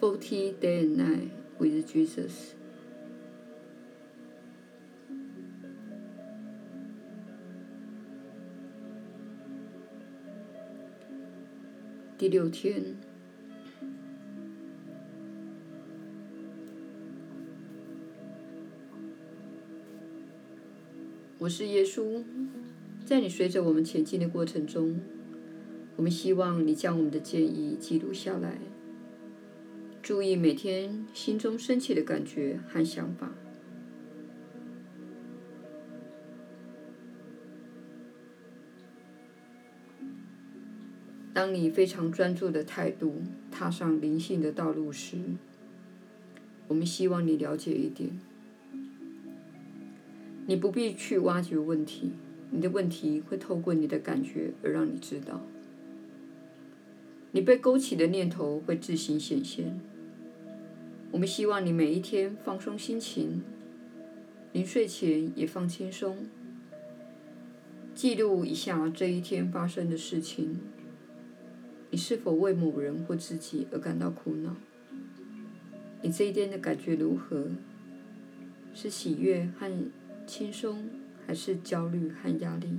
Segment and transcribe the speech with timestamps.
[0.00, 1.28] Forty Day and Night
[1.58, 2.54] with Jesus。
[12.16, 12.96] 第六天，
[21.38, 22.24] 我是耶稣，
[23.04, 24.98] 在你随着我们前进的过程中，
[25.96, 28.58] 我们希望你将我们的建议记录下来。
[30.10, 33.30] 注意每天心中升起的感觉和想法。
[41.32, 45.16] 当你非常专注的态度踏上灵性的道路时，
[46.66, 48.18] 我们希望你了解一点：
[50.46, 52.10] 你不必去挖掘问题，
[52.50, 55.40] 你的问题会透过你的感觉而让你知道。
[57.30, 59.78] 你被勾起的念头会自行显现。
[61.12, 63.42] 我们希望你每一天放松心情，
[64.52, 66.28] 临睡前也放轻松，
[67.94, 70.60] 记录一下这一天发生的事情。
[71.90, 74.54] 你是否为某人或自己而感到苦恼？
[76.00, 77.48] 你这一天的感觉如何？
[78.72, 79.68] 是喜悦和
[80.28, 80.88] 轻松，
[81.26, 82.78] 还是焦虑和压力？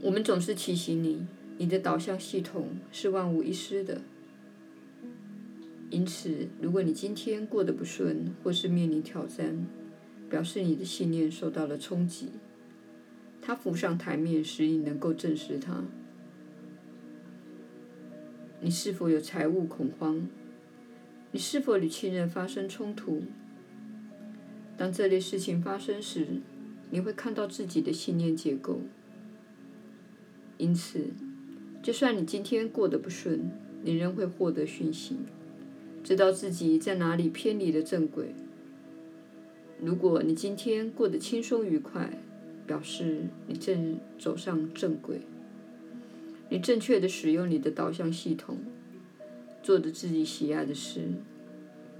[0.00, 1.26] 我们总是提醒你。
[1.58, 4.02] 你的导向系统是万无一失的，
[5.88, 9.66] 因此，如果你今天过得不顺，或是面临挑战，
[10.28, 12.28] 表示你的信念受到了冲击，
[13.40, 15.84] 它浮上台面，使你能够证实它。
[18.60, 20.28] 你是否有财务恐慌？
[21.32, 23.22] 你是否与亲人发生冲突？
[24.76, 26.26] 当这类事情发生时，
[26.90, 28.80] 你会看到自己的信念结构，
[30.58, 31.06] 因此。
[31.86, 33.48] 就算你今天过得不顺，
[33.84, 35.14] 你仍会获得讯息，
[36.02, 38.34] 知道自己在哪里偏离了正轨。
[39.80, 42.18] 如果你今天过得轻松愉快，
[42.66, 45.20] 表示你正走上正轨。
[46.48, 48.58] 你正确地使用你的导向系统，
[49.62, 51.02] 做着自己喜爱的事，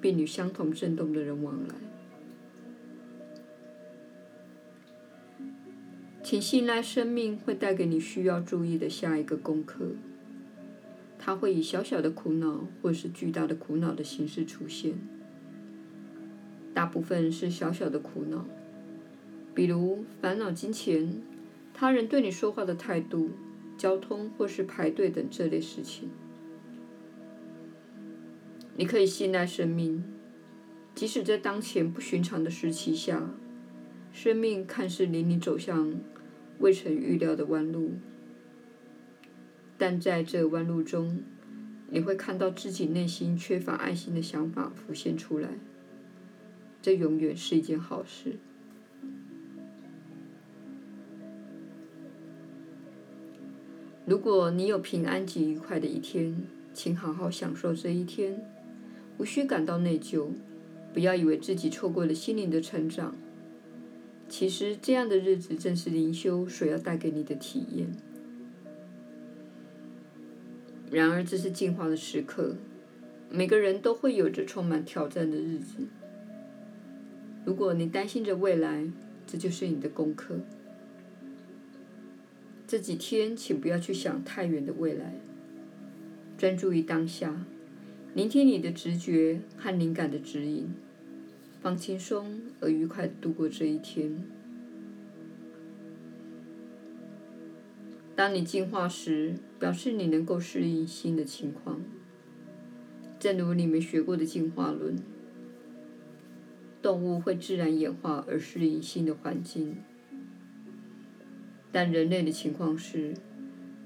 [0.00, 1.76] 并与相同振动的人往来。
[6.26, 9.90] 请信赖生命会带给你需要注意的下一个功课。
[11.20, 14.94] 它会以小小的苦恼或是巨大的苦恼的形式出现。
[16.74, 18.44] 大部分是小小的苦恼，
[19.54, 21.22] 比如烦恼金钱、
[21.72, 23.30] 他人对你说话的态度、
[23.78, 26.10] 交通或是排队等这类事情。
[28.76, 30.02] 你可以信赖生命，
[30.92, 33.30] 即使在当前不寻常的时期下，
[34.12, 35.94] 生命看似离你走向。
[36.58, 37.92] 未曾预料的弯路，
[39.76, 41.22] 但在这弯路中，
[41.90, 45.50] 你会看到自己内心缺乏爱心的想法浮现出来。
[46.80, 48.36] 这永远是一件好事。
[54.06, 56.42] 如果你有平安及愉快的一天，
[56.72, 58.40] 请好好享受这一天，
[59.18, 60.28] 无需感到内疚，
[60.94, 63.16] 不要以为自己错过了心灵的成长。
[64.28, 67.88] 其实，这样的日子正是灵修所要带给你的体验。
[70.90, 72.56] 然而，这是进化的时刻，
[73.30, 75.78] 每个人都会有着充满挑战的日子。
[77.44, 78.90] 如果你担心着未来，
[79.26, 80.40] 这就是你的功课。
[82.66, 85.14] 这几天，请不要去想太远的未来，
[86.36, 87.44] 专注于当下，
[88.12, 90.74] 聆听你的直觉和灵感的指引。
[91.60, 94.24] 放轻松而愉快地度过这一天。
[98.14, 101.82] 当你进化时，表示你能够适应新的情况。
[103.18, 104.96] 正如你们学过的进化论，
[106.80, 109.76] 动物会自然演化而适应新的环境，
[111.72, 113.14] 但人类的情况是，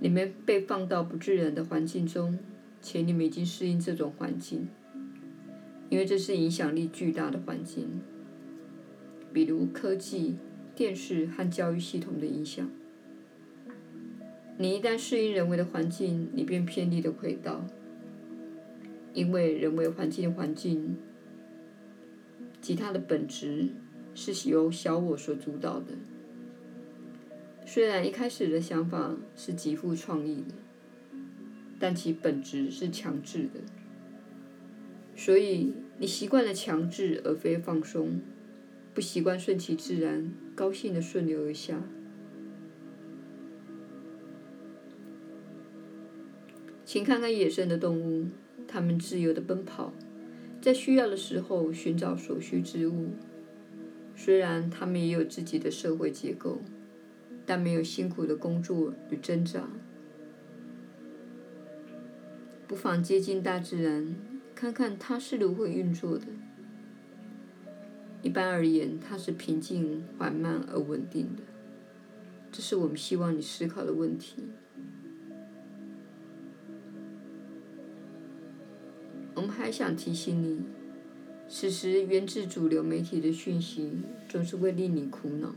[0.00, 2.38] 你们被放到不自然的环境中，
[2.80, 4.68] 且你们已经适应这种环境。
[5.88, 8.00] 因为这是影响力巨大的环境，
[9.32, 10.36] 比如科技、
[10.74, 12.68] 电视和教育系统的影响。
[14.58, 17.66] 你一旦适应人为的环境，你便偏离了轨道。
[19.12, 20.96] 因为人为环境的环境，
[22.60, 23.68] 及它的本质
[24.14, 25.94] 是由小我所主导的。
[27.64, 30.54] 虽然一开始的想法是极富创意的，
[31.78, 33.60] 但其本质是强制的。
[35.16, 38.20] 所以，你习惯了强制而非放松，
[38.92, 41.82] 不习惯顺其自然、高兴地顺流而下。
[46.84, 48.28] 请看看野生的动物，
[48.68, 49.92] 它们自由地奔跑，
[50.60, 53.08] 在需要的时候寻找所需之物。
[54.14, 56.60] 虽然它们也有自己的社会结构，
[57.44, 59.68] 但没有辛苦的工作与挣扎。
[62.68, 64.14] 不妨接近大自然，
[64.56, 66.24] 看看它是如何运作的。
[68.22, 71.42] 一般而言，它是平静、缓慢而稳定的。
[72.50, 74.44] 这是我们希望你思考的问题。
[79.34, 80.62] 我们还想提醒你，
[81.46, 83.92] 此时源自主流媒体的讯息
[84.26, 85.54] 总是会令你苦恼，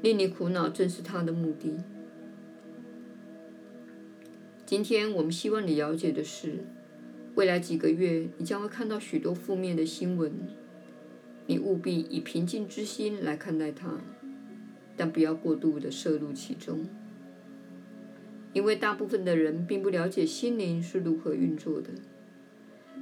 [0.00, 1.82] 令你苦恼正是它的目的。
[4.64, 6.64] 今天我们希望你了解的是，
[7.34, 10.32] 未来几个月你将会看到许多负面的新闻，
[11.46, 13.98] 你务必以平静之心来看待它，
[14.96, 16.86] 但不要过度的摄入其中，
[18.52, 21.90] 因为大部分的人并不了解心灵是如何运作的。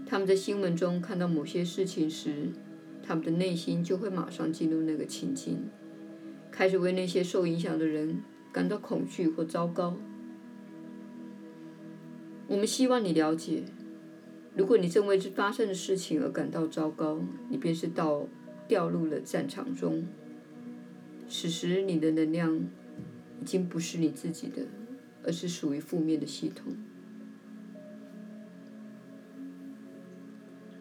[0.07, 2.49] 他们在新闻中看到某些事情时，
[3.03, 5.69] 他们的内心就会马上进入那个情境，
[6.51, 9.99] 开始为那些受影响的人感到恐惧或糟糕。
[12.49, 13.63] 我们希望你了解，
[14.55, 18.27] 如果你正为这发生的事情而感到糟糕，你便是到
[18.69, 20.07] 掉入了战场中。
[21.29, 22.57] 此时，你的能量
[23.41, 24.63] 已经不是你自己的，
[25.25, 26.75] 而是属于负面的系统。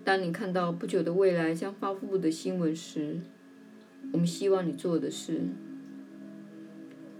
[0.03, 3.21] 当你看到不久的未来将发布的新闻时，
[4.11, 5.41] 我们希望你做的是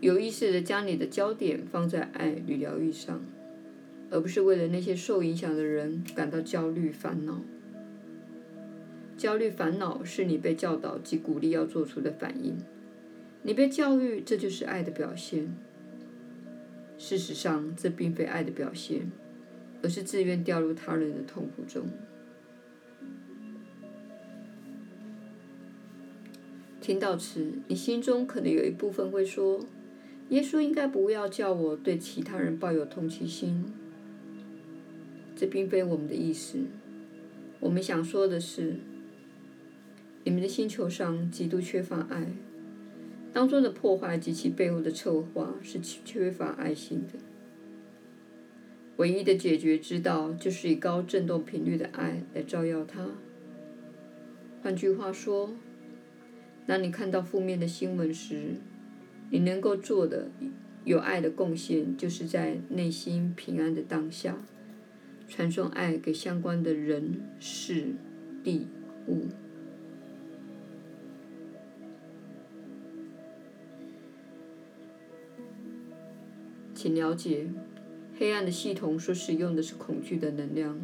[0.02, 3.22] 有意识地将你的焦点放在爱与疗愈上，
[4.12, 7.42] 而不是为了那些受影响的人感到焦虑烦恼。
[9.18, 12.58] 焦虑烦恼是你被教导及鼓励要做出的反应。
[13.44, 15.56] 你被教育，这就是爱的表现。
[16.98, 19.12] 事实上，这并非爱的表现，
[19.82, 21.86] 而是自愿掉入他人的痛苦中。
[26.80, 29.66] 听到此，你心中可能有一部分会说
[30.30, 33.66] ：“耶稣应该不要叫我对其他人抱有同情心。”
[35.42, 36.60] 这并非我们的意思。
[37.60, 38.76] 我们想说的是，
[40.24, 42.28] 你们的星球上极度缺乏爱，
[43.34, 47.18] 当中的破坏及其背后的策划是缺乏爱心的。
[48.98, 53.10] 唯一的解决之道，就是以高振动频率的爱来照耀它。
[54.62, 55.56] 换句话说，
[56.68, 58.58] 当你看到负面的新闻时，
[59.32, 60.30] 你能够做的
[60.86, 64.38] 有爱的贡献，就是在内心平安的当下，
[65.32, 67.96] 传送爱给相关的人、事、
[68.44, 68.68] 地、
[69.08, 69.28] 物。
[76.76, 77.48] 请了解，
[78.20, 80.78] 黑暗的系统所使用的是恐惧的能量，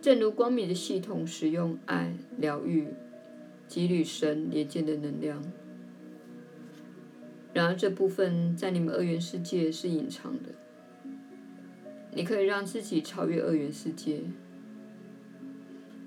[0.00, 2.86] 正如光明的系统使用爱、疗愈。
[3.68, 5.42] 及与神连接的能量，
[7.54, 10.50] 然而这部分在你们二元世界是隐藏的。
[12.14, 14.20] 你可以让自己超越二元世界，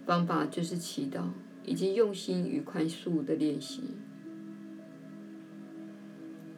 [0.06, 1.24] 方法就是祈祷
[1.64, 3.82] 以及用心与宽恕的练习。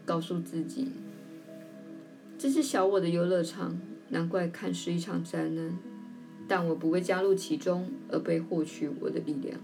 [0.05, 0.91] 告诉自己，
[2.37, 5.77] 这是小我的游乐场，难怪看似一场灾难，
[6.47, 9.59] 但我不会加入其中而被获取我的力量。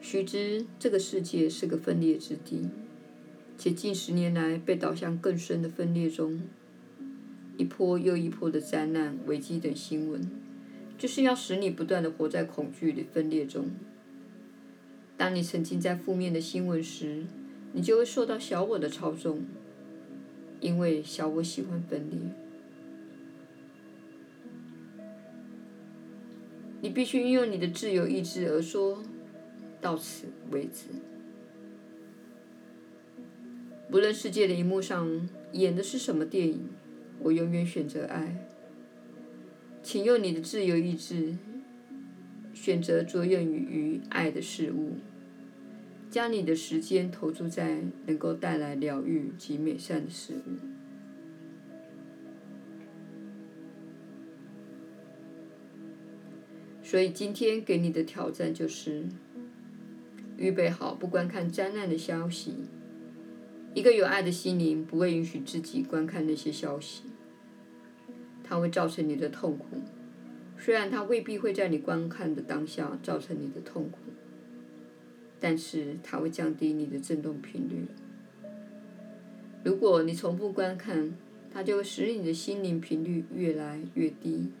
[0.00, 2.68] 须知，这个世界是个分裂之地，
[3.58, 6.42] 且近十年来被导向更深的分裂中。
[7.56, 10.30] 一波又一波的灾难、危机等新闻，
[10.98, 13.70] 就是要使你不断的活在恐惧的分裂中。
[15.16, 17.24] 当你沉浸在负面的新闻时，
[17.72, 19.42] 你就会受到小我的操纵，
[20.60, 22.18] 因为小我喜欢分裂。
[26.82, 29.02] 你必须运用你的自由意志而说。
[29.78, 30.88] 到此为止。
[33.90, 36.68] 不论世界的荧幕上演的是什么电影，
[37.20, 38.46] 我永远选择爱。
[39.82, 41.36] 请用你的自由意志
[42.52, 44.96] 选择着眼于爱的事物，
[46.10, 50.50] 将你的时间投注在能够带来疗愈及美善的事物。
[56.82, 59.04] 所以今天给你的挑战就是。
[60.38, 62.52] 预备好不观看灾难的消息。
[63.76, 67.02] 一个有爱的心灵不会允许自己观看那些消息。
[68.42, 69.66] 它会造成你的痛苦。
[70.56, 73.98] 虽然它未必会在你观看的当下造成你的痛苦。
[75.38, 77.86] 但是它会降低你的振动频率。
[79.62, 81.14] 如果你从不观看
[81.52, 84.52] 它就会使你的心灵频率越来越低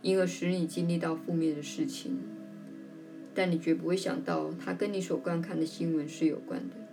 [0.00, 2.18] 因而使你经历到负面的事情。
[3.32, 6.91] 但你绝不会想到它跟你所观看的新闻是有关的。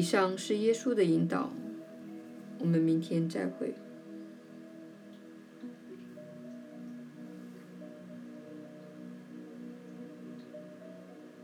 [0.00, 1.52] 以上是耶稣的引导
[2.58, 3.74] 我们明天再会。